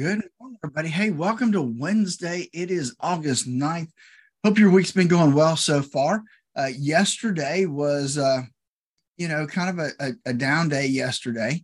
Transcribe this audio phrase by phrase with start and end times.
[0.00, 0.88] Good morning, everybody.
[0.88, 2.48] Hey, welcome to Wednesday.
[2.54, 3.90] It is August 9th.
[4.42, 6.22] Hope your week's been going well so far.
[6.56, 8.44] Uh, yesterday was, uh,
[9.18, 11.62] you know, kind of a, a, a, down day yesterday,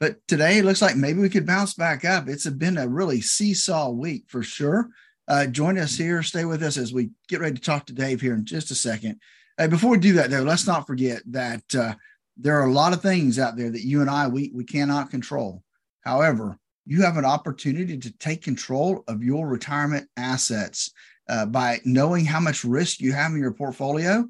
[0.00, 2.30] but today it looks like maybe we could bounce back up.
[2.30, 4.88] It's been a really seesaw week for sure.
[5.28, 6.22] Uh, join us here.
[6.22, 8.74] Stay with us as we get ready to talk to Dave here in just a
[8.74, 9.20] second.
[9.68, 11.94] before we do that, though, let's not forget that uh,
[12.38, 15.10] there are a lot of things out there that you and I we we cannot
[15.10, 15.62] control.
[16.00, 20.92] However, you have an opportunity to take control of your retirement assets
[21.28, 24.24] uh, by knowing how much risk you have in your portfolio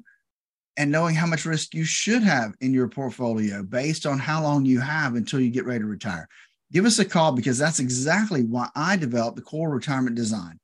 [0.75, 4.65] and knowing how much risk you should have in your portfolio based on how long
[4.65, 6.27] you have until you get ready to retire.
[6.71, 10.59] Give us a call because that's exactly why I developed the core retirement design.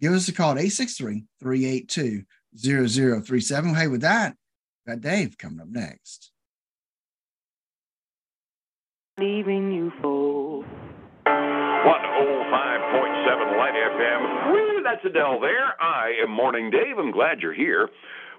[0.00, 2.24] Give us a call at 863 382
[2.58, 3.74] 0037.
[3.74, 4.36] Hey, with that,
[4.86, 6.32] got Dave coming up next.
[9.18, 10.35] Leaving you for
[11.86, 14.50] 105.7 Light FM.
[14.50, 15.80] Woo, that's Adele there.
[15.80, 16.98] I am Morning Dave.
[16.98, 17.88] I'm glad you're here.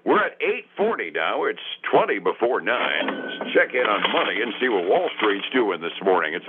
[0.04, 0.36] We're at
[0.76, 1.44] 8:40 now.
[1.44, 2.76] It's 20 before 9.
[3.08, 6.34] Let's check in on money and see what Wall Street's doing this morning.
[6.34, 6.44] It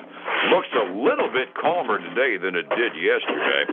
[0.52, 3.72] looks a little bit calmer today than it did yesterday.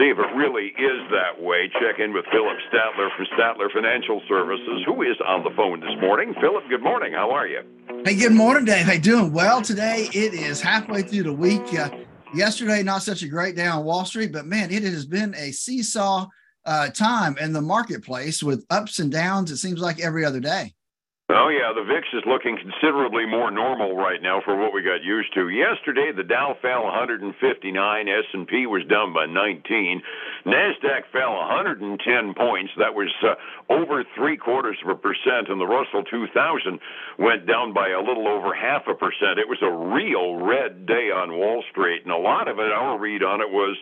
[0.00, 1.68] See if it really is that way.
[1.84, 5.96] Check in with Phillip Statler from Statler Financial Services, who is on the phone this
[6.00, 6.32] morning.
[6.40, 7.12] Phillip, good morning.
[7.12, 7.60] How are you?
[8.04, 8.86] Hey, good morning, Dave.
[8.86, 10.08] Hey, doing well today.
[10.14, 11.62] It is halfway through the week.
[11.76, 11.90] Uh,
[12.34, 15.52] yesterday, not such a great day on Wall Street, but man, it has been a
[15.52, 16.26] seesaw
[16.64, 19.50] uh, time in the marketplace with ups and downs.
[19.50, 20.74] It seems like every other day.
[21.30, 25.04] Oh yeah, the VIX is looking considerably more normal right now for what we got
[25.04, 25.50] used to.
[25.50, 27.36] Yesterday, the Dow fell 159,
[28.08, 30.00] S&P was down by 19,
[30.46, 32.72] Nasdaq fell 110 points.
[32.78, 33.36] That was uh,
[33.68, 36.80] over three quarters of a percent, and the Russell 2000
[37.18, 39.36] went down by a little over half a percent.
[39.36, 42.98] It was a real red day on Wall Street, and a lot of it, our
[42.98, 43.76] read on it was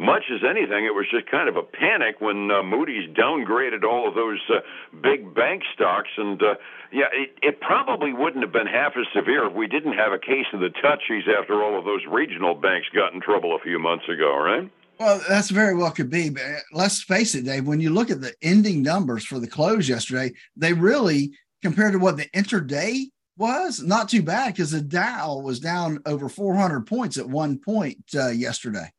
[0.00, 4.08] much as anything, it was just kind of a panic when uh, Moody's downgraded all
[4.08, 4.60] of those uh,
[5.02, 6.08] big bank stocks.
[6.16, 6.54] And uh,
[6.90, 10.18] yeah, it, it probably wouldn't have been half as severe if we didn't have a
[10.18, 13.78] case of the touchies after all of those regional banks got in trouble a few
[13.78, 14.70] months ago, right?
[14.98, 16.30] Well, that's very well could be.
[16.30, 19.86] But let's face it, Dave, when you look at the ending numbers for the close
[19.86, 21.32] yesterday, they really,
[21.62, 23.04] compared to what the intraday
[23.36, 27.98] was, not too bad because the Dow was down over 400 points at one point
[28.14, 28.90] uh, yesterday.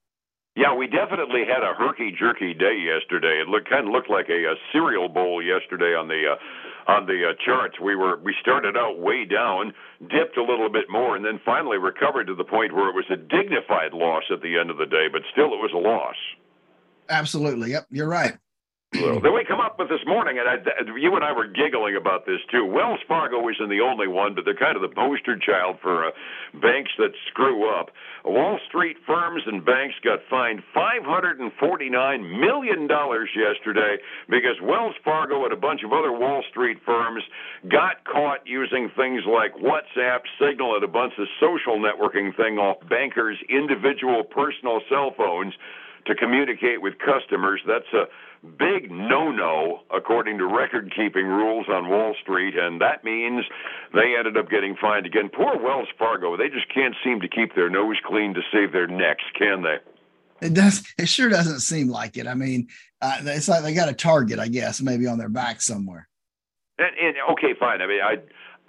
[0.56, 3.40] Yeah, we definitely had a herky jerky day yesterday.
[3.42, 7.06] It looked kind of looked like a, a cereal bowl yesterday on the uh, on
[7.06, 7.80] the uh, charts.
[7.80, 11.78] We were we started out way down, dipped a little bit more, and then finally
[11.78, 14.86] recovered to the point where it was a dignified loss at the end of the
[14.86, 16.16] day, but still it was a loss.
[17.08, 17.72] Absolutely.
[17.72, 18.38] Yep, you're right.
[18.92, 20.60] Then we come up with this morning, and I,
[21.00, 22.66] you and I were giggling about this too.
[22.66, 26.12] Wells Fargo isn't the only one, but they're kind of the poster child for uh,
[26.60, 27.92] banks that screw up.
[28.26, 33.96] Wall Street firms and banks got fined $549 million yesterday
[34.28, 37.24] because Wells Fargo and a bunch of other Wall Street firms
[37.72, 42.78] got caught using things like WhatsApp, Signal, and a bunch of social networking thing off
[42.90, 45.54] bankers' individual personal cell phones
[46.06, 47.62] to communicate with customers.
[47.68, 48.06] That's a
[48.46, 53.46] big no no according to record keeping rules on Wall Street, and that means
[53.94, 55.30] they ended up getting fined again.
[55.30, 58.88] Poor Wells Fargo, they just can't seem to keep their nose clean to save their
[58.88, 59.78] necks, can they?
[60.42, 60.84] It does.
[60.98, 62.26] It sure doesn't seem like it.
[62.28, 62.68] I mean,
[63.00, 66.10] uh, it's like they got a target, I guess, maybe on their back somewhere.
[66.80, 67.82] And, and okay, fine.
[67.82, 68.18] I mean, I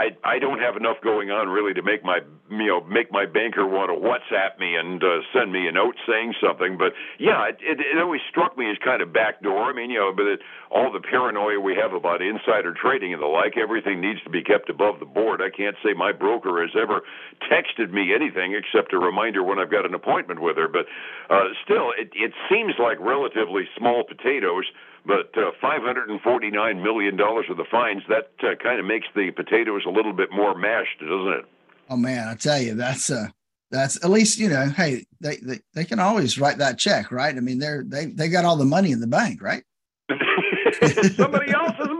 [0.02, 2.18] I I don't have enough going on really to make my
[2.50, 5.94] you know make my banker want to WhatsApp me and uh, send me a note
[6.08, 6.76] saying something.
[6.76, 9.70] But yeah, it, it, it always struck me as kind of backdoor.
[9.70, 10.40] I mean, you know, but it,
[10.70, 14.42] all the paranoia we have about insider trading and the like, everything needs to be
[14.42, 15.40] kept above the board.
[15.40, 17.02] I can't say my broker has ever
[17.46, 20.66] texted me anything except a reminder when I've got an appointment with her.
[20.66, 20.86] But
[21.30, 24.66] uh, still, it it seems like relatively small potatoes
[25.04, 29.90] but uh, $549 million of the fines, that uh, kind of makes the potatoes a
[29.90, 31.44] little bit more mashed, doesn't it?
[31.90, 33.28] Oh, man, I tell you, that's uh,
[33.70, 37.36] that's at least, you know, hey, they, they, they can always write that check, right?
[37.36, 39.64] I mean, they're, they, they got all the money in the bank, right?
[41.16, 41.91] Somebody else's money, though.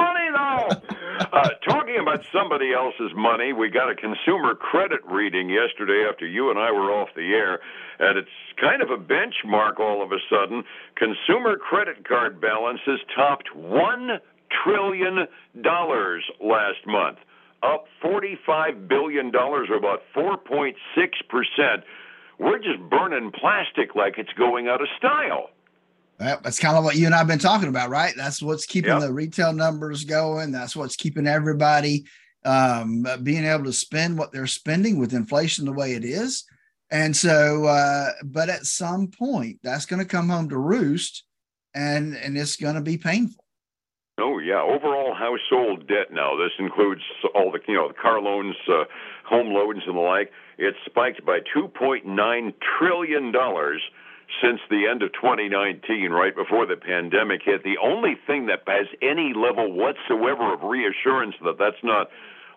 [1.32, 6.50] Uh, talking about somebody else's money, we got a consumer credit reading yesterday after you
[6.50, 7.58] and I were off the air,
[7.98, 8.28] and it's
[8.60, 10.62] kind of a benchmark all of a sudden.
[10.94, 14.18] Consumer credit card balances topped $1
[14.62, 15.26] trillion
[16.38, 17.16] last month,
[17.62, 20.74] up $45 billion, or about 4.6%.
[22.38, 25.48] We're just burning plastic like it's going out of style.
[26.22, 28.14] Well, that's kind of what you and I've been talking about, right?
[28.16, 29.00] That's what's keeping yep.
[29.00, 30.52] the retail numbers going.
[30.52, 32.04] That's what's keeping everybody
[32.44, 36.44] um, being able to spend what they're spending with inflation the way it is.
[36.92, 41.24] And so, uh, but at some point, that's going to come home to roost,
[41.74, 43.44] and and it's going to be painful.
[44.20, 46.36] Oh yeah, overall household debt now.
[46.36, 47.02] This includes
[47.34, 48.84] all the you know the car loans, uh,
[49.24, 50.30] home loans, and the like.
[50.56, 53.82] It spiked by 2.9 trillion dollars
[54.40, 57.62] since the end of 2019, right before the pandemic hit.
[57.64, 62.08] The only thing that has any level whatsoever of reassurance that that's not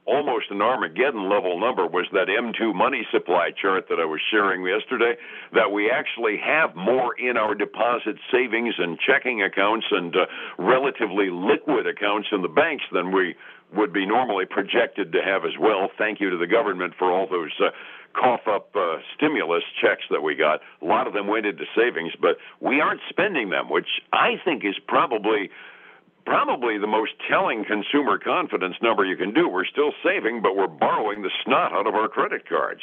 [0.06, 4.66] almost an Armageddon level number was that M2 money supply chart that I was sharing
[4.66, 5.16] yesterday.
[5.54, 10.26] That we actually have more in our deposit savings and checking accounts and uh,
[10.58, 13.36] relatively liquid accounts in the banks than we
[13.74, 15.90] would be normally projected to have as well.
[15.98, 17.52] Thank you to the government for all those.
[17.60, 17.72] Uh,
[18.14, 20.62] cough up uh, stimulus checks that we got.
[20.82, 24.64] A lot of them went into savings, but we aren't spending them, which I think
[24.64, 25.50] is probably
[26.26, 29.48] probably the most telling consumer confidence number you can do.
[29.48, 32.82] We're still saving, but we're borrowing the snot out of our credit cards.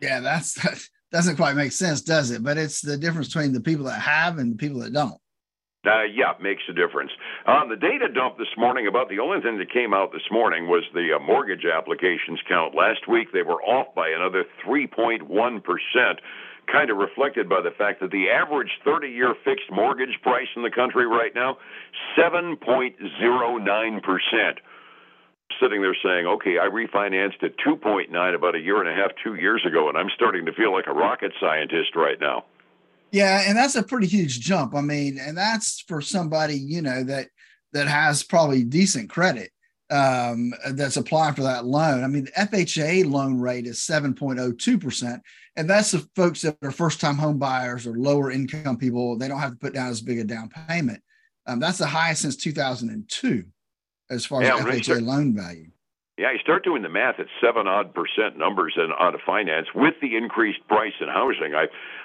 [0.00, 0.80] Yeah, that's that
[1.12, 2.42] doesn't quite make sense, does it?
[2.42, 5.20] But it's the difference between the people that have and the people that don't.
[5.86, 7.10] Uh, yeah, makes a difference.
[7.46, 10.28] On uh, the data dump this morning, about the only thing that came out this
[10.30, 12.74] morning was the uh, mortgage applications count.
[12.74, 15.24] Last week they were off by another 3.1
[15.64, 16.20] percent
[16.70, 20.62] kind of reflected by the fact that the average 30 year fixed mortgage price in
[20.62, 21.58] the country right now,
[22.18, 24.58] 7.09%.
[25.60, 29.34] Sitting there saying, okay, I refinanced at 2.9 about a year and a half, two
[29.34, 32.44] years ago, and I'm starting to feel like a rocket scientist right now.
[33.10, 34.74] Yeah, and that's a pretty huge jump.
[34.74, 37.28] I mean, and that's for somebody, you know, that
[37.72, 39.50] that has probably decent credit
[39.90, 42.04] um, that's applying for that loan.
[42.04, 45.20] I mean, the FHA loan rate is 7.02%.
[45.56, 49.18] And that's the folks that are first time home buyers or lower income people.
[49.18, 51.02] They don't have to put down as big a down payment.
[51.46, 53.44] Um, that's the highest since 2002
[54.10, 55.70] as far yeah, as FHA loan value.
[56.20, 59.94] Yeah, you start doing the math at seven odd percent numbers and on finance with
[60.02, 61.54] the increased price in housing.
[61.54, 61.64] I,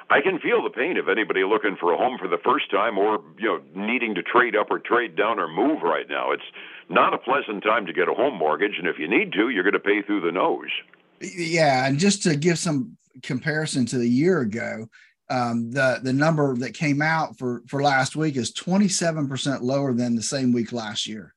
[0.10, 2.98] I can feel the pain of anybody looking for a home for the first time
[2.98, 6.32] or you know needing to trade up or trade down or move right now.
[6.32, 6.48] It's
[6.88, 9.64] not a pleasant time to get a home mortgage, and if you need to, you're
[9.64, 10.72] going to pay through the nose.
[11.20, 14.88] Yeah, and just to give some comparison to the year ago,
[15.30, 20.16] um, the the number that came out for for last week is 27% lower than
[20.16, 21.35] the same week last year.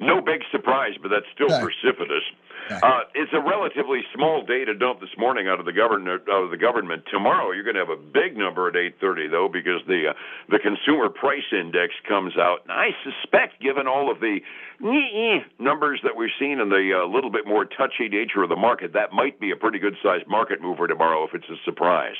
[0.00, 2.24] No big surprise, but that's still precipitous.
[2.70, 6.22] Uh, it's a relatively small data dump this morning out of the government.
[6.30, 7.02] Out of the government.
[7.10, 10.12] Tomorrow, you're going to have a big number at 8:30, though, because the uh,
[10.48, 12.62] the consumer price index comes out.
[12.62, 14.38] And I suspect, given all of the
[15.58, 18.92] numbers that we've seen and the uh, little bit more touchy nature of the market,
[18.92, 22.16] that might be a pretty good sized market mover tomorrow if it's a surprise.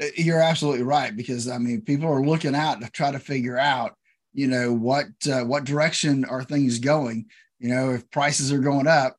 [0.00, 3.58] Uh, you're absolutely right because I mean, people are looking out to try to figure
[3.58, 3.96] out,
[4.36, 7.26] you know, what uh, what direction are things going.
[7.58, 9.16] You know, if prices are going up,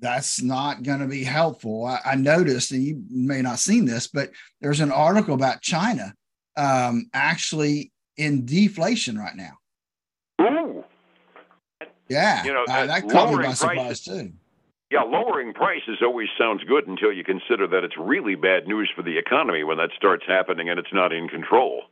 [0.00, 1.86] that's not going to be helpful.
[1.86, 4.30] I, I, noticed, and you may not seen this, but
[4.60, 6.12] there's an article about China
[6.56, 9.52] um, actually in deflation right now.
[10.42, 10.84] Ooh.
[12.08, 14.32] Yeah, you know, uh, that caught me by surprise too.
[14.90, 19.02] Yeah, lowering prices always sounds good until you consider that it's really bad news for
[19.02, 21.84] the economy when that starts happening and it's not in control.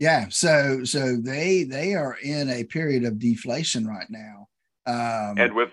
[0.00, 4.48] Yeah, so so they they are in a period of deflation right now.
[4.86, 5.68] Um, and with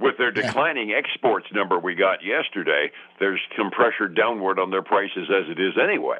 [0.00, 0.96] with their declining yeah.
[0.96, 2.90] exports number we got yesterday,
[3.20, 6.18] there's some pressure downward on their prices as it is anyway.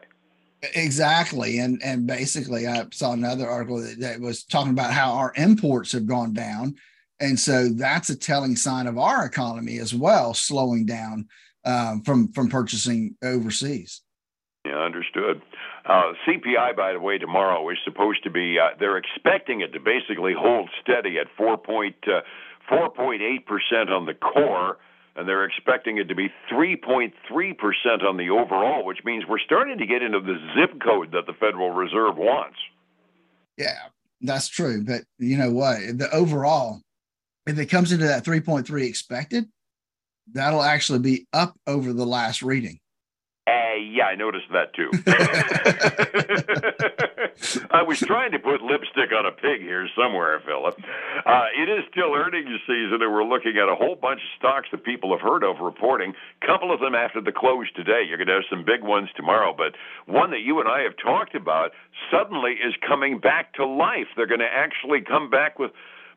[0.75, 5.33] Exactly, and and basically, I saw another article that, that was talking about how our
[5.37, 6.77] imports have gone down,
[7.19, 11.27] and so that's a telling sign of our economy as well slowing down
[11.65, 14.03] um, from from purchasing overseas.
[14.65, 15.43] Yeah, understood.
[15.85, 18.59] Uh, CPI, by the way, tomorrow is supposed to be.
[18.59, 21.97] Uh, they're expecting it to basically hold steady at four point.
[22.07, 22.21] Uh,
[22.71, 24.79] 4.8% on the core,
[25.17, 27.13] and they're expecting it to be 3.3%
[28.05, 31.33] on the overall, which means we're starting to get into the zip code that the
[31.33, 32.59] Federal Reserve wants.
[33.57, 33.79] Yeah,
[34.21, 34.85] that's true.
[34.85, 35.79] But you know what?
[35.99, 36.81] The overall,
[37.47, 39.47] if it comes into that 3.3 expected,
[40.33, 42.79] that'll actually be up over the last reading.
[43.81, 44.91] Yeah, I noticed that too.
[47.71, 50.81] I was trying to put lipstick on a pig here somewhere, Phillip.
[51.25, 54.69] Uh, it is still earnings season, and we're looking at a whole bunch of stocks
[54.73, 56.15] that people have heard of reporting.
[56.43, 58.03] A couple of them after the close today.
[58.07, 59.75] You're going to have some big ones tomorrow, but
[60.13, 61.73] one that you and I have talked about
[62.11, 64.09] suddenly is coming back to life.
[64.17, 65.71] They're going to actually come back with.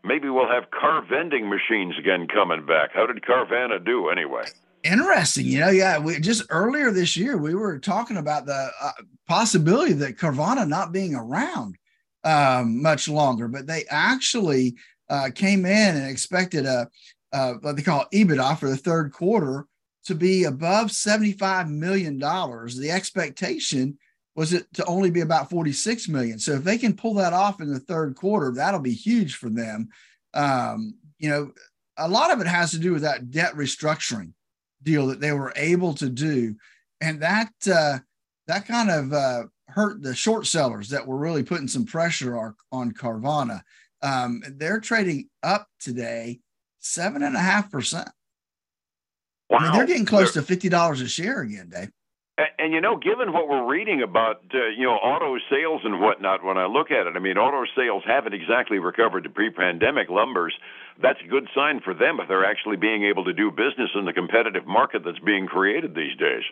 [0.03, 2.89] Maybe we'll have car vending machines again coming back.
[2.93, 4.45] How did Carvana do anyway?
[4.83, 5.45] Interesting.
[5.45, 8.91] You know, yeah, we just earlier this year we were talking about the uh,
[9.27, 11.77] possibility that Carvana not being around
[12.23, 14.75] um, much longer, but they actually
[15.09, 16.87] uh, came in and expected a
[17.33, 19.67] uh, what they call EBITDA for the third quarter
[20.05, 22.19] to be above $75 million.
[22.19, 23.97] The expectation
[24.35, 26.39] was it to only be about 46 million.
[26.39, 29.49] So if they can pull that off in the third quarter, that'll be huge for
[29.49, 29.89] them.
[30.33, 31.51] Um, you know,
[31.97, 34.33] a lot of it has to do with that debt restructuring
[34.83, 36.55] deal that they were able to do,
[36.99, 37.99] and that uh,
[38.47, 42.55] that kind of uh, hurt the short sellers that were really putting some pressure on,
[42.71, 43.61] on Carvana.
[44.01, 46.39] Um, they're trading up today
[46.79, 48.09] seven and a half percent.
[49.49, 49.57] Wow.
[49.59, 51.91] I mean, they're getting close they're, to fifty dollars a share again, Dave.
[52.37, 55.99] And, and, you know, given what we're reading about, uh, you know, auto sales and
[55.99, 60.09] whatnot, when I look at it, I mean, auto sales haven't exactly recovered to pre-pandemic
[60.09, 60.53] numbers.
[61.01, 64.05] That's a good sign for them if they're actually being able to do business in
[64.05, 66.43] the competitive market that's being created these days.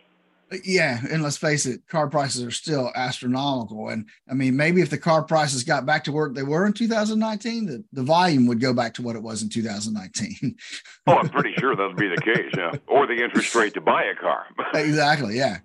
[0.63, 3.89] Yeah, and let's face it, car prices are still astronomical.
[3.89, 6.74] And I mean, maybe if the car prices got back to where they were in
[6.74, 10.55] 2019, the, the volume would go back to what it was in 2019.
[11.07, 12.71] oh, I'm pretty sure that'll be the case, yeah.
[12.88, 14.45] Or the interest rate to buy a car.
[14.74, 15.59] exactly, yeah.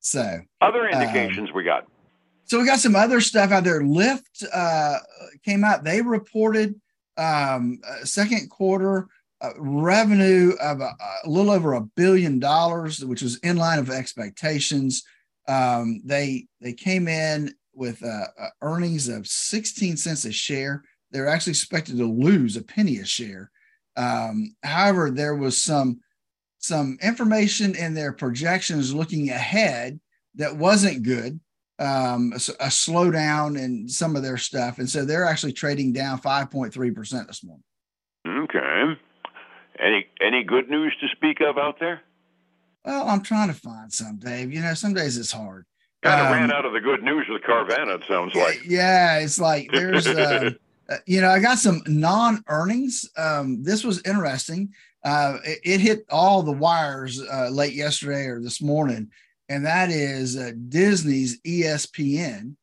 [0.00, 1.86] So other um, indications um, we got.
[2.44, 3.82] So we got some other stuff out there.
[3.82, 4.98] Lyft uh,
[5.44, 5.84] came out.
[5.84, 6.74] They reported
[7.16, 9.06] um, second quarter
[9.42, 13.90] uh, revenue of a, a, little over a billion dollars, which was in line of
[13.90, 15.04] expectations.
[15.48, 20.82] Um, they they came in with uh, uh earnings of 16 cents a share.
[21.10, 23.50] They're actually expected to lose a penny a share.
[23.96, 26.00] Um, however, there was some
[26.60, 29.98] some information in their projections looking ahead
[30.36, 31.40] that wasn't good.
[31.78, 36.20] Um, a, a slowdown in some of their stuff, and so they're actually trading down
[36.20, 37.64] 5.3 percent this morning.
[38.28, 39.00] Okay.
[39.78, 42.02] Any any good news to speak of out there?
[42.84, 44.52] Well, I'm trying to find some, Dave.
[44.52, 45.64] You know, some days it's hard.
[46.02, 47.96] Kind of um, ran out of the good news with Carvana.
[47.96, 48.62] It sounds like.
[48.66, 50.50] Yeah, it's like there's, uh,
[50.90, 53.08] uh, you know, I got some non-earnings.
[53.16, 54.74] Um, this was interesting.
[55.02, 59.10] Uh, it, it, hit all the wires uh, late yesterday or this morning,
[59.48, 62.54] and that is uh, Disney's ESPN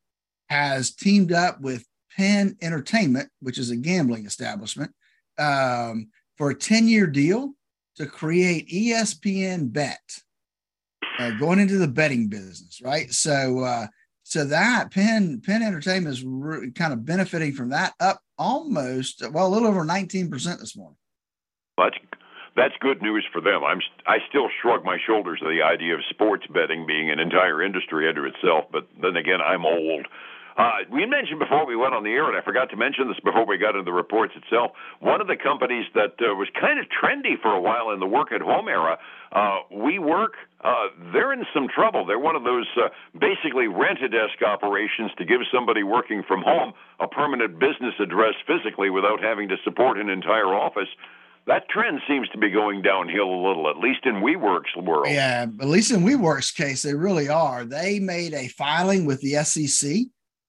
[0.49, 4.91] has teamed up with Penn Entertainment, which is a gambling establishment,
[5.37, 7.53] um, for a 10 year deal
[7.95, 10.19] to create ESPN Bet,
[11.19, 13.11] uh, going into the betting business, right?
[13.11, 13.87] So, uh,
[14.23, 19.47] so that Penn Penn Entertainment is re- kind of benefiting from that, up almost well
[19.47, 20.29] a little over 19%
[20.59, 20.97] this morning.
[21.77, 21.95] That's
[22.57, 23.63] that's good news for them.
[23.63, 27.61] I'm I still shrug my shoulders at the idea of sports betting being an entire
[27.61, 30.07] industry unto itself, but then again, I'm old.
[30.57, 33.19] Uh, we mentioned before we went on the air, and I forgot to mention this
[33.23, 34.71] before we got into the reports itself.
[34.99, 38.09] One of the companies that uh, was kind of trendy for a while in the
[38.09, 38.97] work at home era,
[39.31, 40.33] uh, WeWork,
[40.65, 42.07] uh, they're in some trouble.
[42.07, 46.41] They're one of those uh, basically rent a desk operations to give somebody working from
[46.41, 50.89] home a permanent business address physically without having to support an entire office
[51.47, 55.07] that trend seems to be going downhill a little, at least in WeWork's world.
[55.07, 57.65] Yeah, at least in WeWork's case, they really are.
[57.65, 60.07] They made a filing with the SEC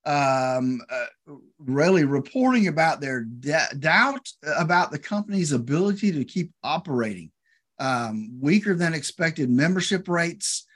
[0.09, 4.27] um, uh, really reporting about their de- doubt
[4.57, 7.31] about the company's ability to keep operating.
[7.79, 10.67] Um, weaker than expected membership rates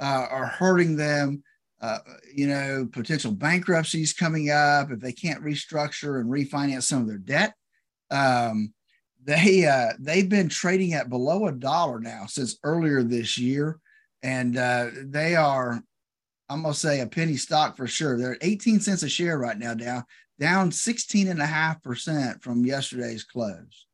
[0.00, 1.42] uh, are hurting them.
[1.80, 1.98] Uh,
[2.34, 7.18] you know, potential bankruptcies coming up if they can't restructure and refinance some of their
[7.18, 7.54] debt.
[8.10, 8.72] Um,
[9.26, 13.80] they uh, they've been trading at below a dollar now since earlier this year,
[14.22, 15.82] and uh, they are
[16.48, 18.16] I'm gonna say a penny stock for sure.
[18.16, 20.04] They're at 18 cents a share right now, down
[20.38, 23.85] down 16 and a half percent from yesterday's close.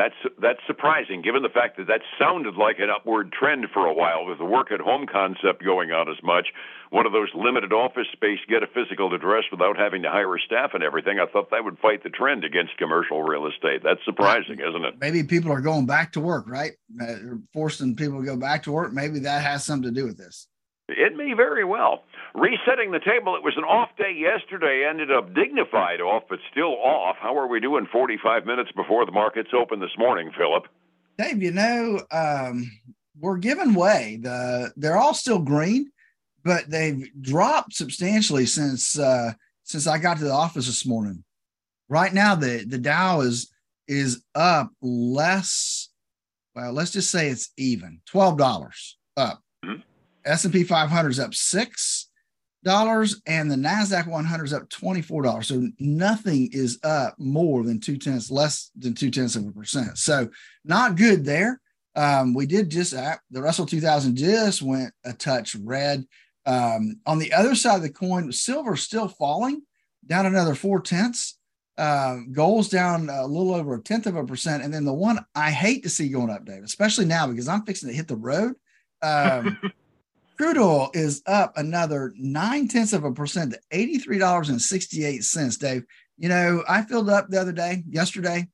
[0.00, 3.92] That's that's surprising, given the fact that that sounded like an upward trend for a
[3.92, 6.46] while with the work at home concept going on as much.
[6.88, 10.70] One of those limited office space, get a physical address without having to hire staff
[10.72, 11.20] and everything.
[11.20, 13.82] I thought that would fight the trend against commercial real estate.
[13.84, 14.94] That's surprising, isn't it?
[14.98, 16.72] Maybe people are going back to work, right?
[16.98, 18.94] Uh, forcing people to go back to work.
[18.94, 20.48] Maybe that has something to do with this.
[20.96, 22.04] It may very well.
[22.34, 26.76] Resetting the table, it was an off day yesterday, ended up dignified off, but still
[26.76, 27.16] off.
[27.20, 30.64] How are we doing 45 minutes before the markets open this morning, Phillip?
[31.18, 32.70] Dave, you know, um,
[33.18, 34.18] we're giving way.
[34.22, 35.90] The they're all still green,
[36.44, 39.32] but they've dropped substantially since uh,
[39.64, 41.24] since I got to the office this morning.
[41.88, 43.50] Right now, the the Dow is
[43.86, 45.88] is up less.
[46.54, 49.42] Well, let's just say it's even twelve dollars up.
[50.24, 52.10] S&P 500 is up six
[52.62, 55.48] dollars and the Nasdaq 100 is up twenty four dollars.
[55.48, 59.98] So nothing is up more than two tenths, less than two tenths of a percent.
[59.98, 60.28] So
[60.64, 61.60] not good there.
[61.96, 66.04] Um, we did just uh, the Russell 2000 just went a touch red.
[66.46, 69.62] Um, on the other side of the coin, silver still falling
[70.06, 71.38] down another four tenths.
[71.76, 74.62] Uh, gold's down a little over a tenth of a percent.
[74.62, 77.64] And then the one I hate to see going up, Dave, especially now because I'm
[77.64, 78.54] fixing to hit the road.
[79.02, 79.58] Um,
[80.40, 85.84] crude oil is up another nine tenths of a percent to $83.68, Dave.
[86.16, 88.48] You know, I filled up the other day, yesterday,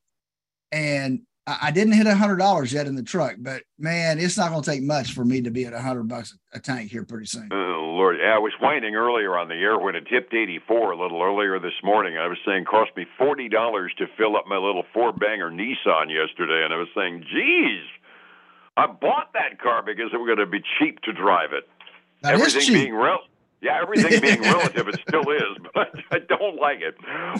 [0.72, 4.50] and I didn't hit a hundred dollars yet in the truck, but man, it's not
[4.50, 7.04] going to take much for me to be at a hundred bucks a tank here
[7.04, 7.50] pretty soon.
[7.52, 11.00] Oh Lord, yeah, I was whining earlier on the air when it tipped eighty-four a
[11.00, 12.18] little earlier this morning.
[12.18, 16.64] I was saying cost me forty dollars to fill up my little four-banger Nissan yesterday,
[16.64, 17.86] and I was saying, geez,
[18.76, 21.62] I bought that car because it was going to be cheap to drive it.
[22.22, 23.18] That Everything being real.
[23.60, 26.94] Yeah, everything being relative, it still is, but I don't like it.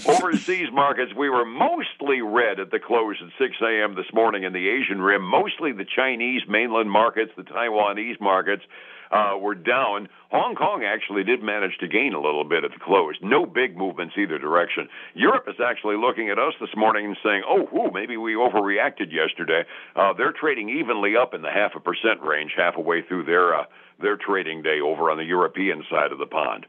[0.09, 3.95] Overseas markets, we were mostly red at the close at 6 a.m.
[3.95, 5.23] this morning in the Asian Rim.
[5.23, 8.63] Mostly the Chinese mainland markets, the Taiwanese markets
[9.11, 10.09] uh, were down.
[10.31, 13.15] Hong Kong actually did manage to gain a little bit at the close.
[13.23, 14.89] No big movements either direction.
[15.15, 19.13] Europe is actually looking at us this morning and saying, oh, whoo, maybe we overreacted
[19.13, 19.63] yesterday.
[19.95, 23.25] Uh, they're trading evenly up in the half a percent range, half a way through
[23.25, 23.55] their.
[23.55, 23.65] Uh,
[24.01, 26.67] their trading day over on the European side of the pond.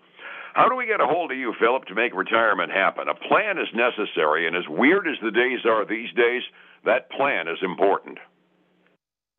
[0.53, 3.07] How do we get a hold of you, Phillip, to make retirement happen?
[3.07, 6.41] A plan is necessary, and as weird as the days are these days,
[6.85, 8.17] that plan is important.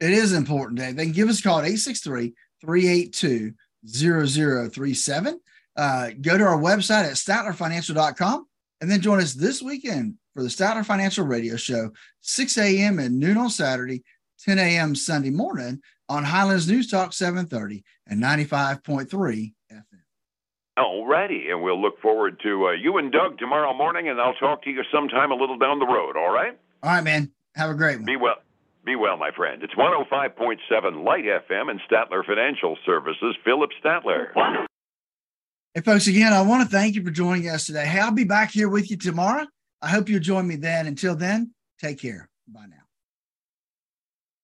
[0.00, 0.96] It is important, Dave.
[0.96, 3.52] They can give us a call at 863 382
[3.86, 5.40] 0037.
[5.76, 8.46] Uh, go to our website at statlerfinancial.com
[8.80, 12.98] and then join us this weekend for the Statler Financial Radio Show, 6 a.m.
[12.98, 14.02] and noon on Saturday,
[14.44, 14.94] 10 a.m.
[14.94, 19.08] Sunday morning on Highlands News Talk 730 and 95.3
[19.70, 19.82] FM.
[20.78, 24.62] Alrighty, and we'll look forward to uh, you and Doug tomorrow morning, and I'll talk
[24.62, 26.16] to you sometime a little down the road.
[26.16, 26.56] All right?
[26.82, 27.32] All right, man.
[27.56, 28.04] Have a great one.
[28.04, 28.36] Be well.
[28.88, 29.62] Be well, my friend.
[29.62, 33.36] It's 105.7 Light FM and Statler Financial Services.
[33.44, 34.32] Phillip Statler.
[35.74, 37.84] Hey, folks, again, I want to thank you for joining us today.
[37.84, 39.44] Hey, I'll be back here with you tomorrow.
[39.82, 40.86] I hope you'll join me then.
[40.86, 42.30] Until then, take care.
[42.48, 42.87] Bye now.